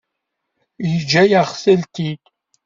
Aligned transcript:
Yeǧǧa-yaɣ-tent-id? 0.89 2.23